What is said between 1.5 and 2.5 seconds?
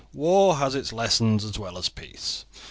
well as Peace.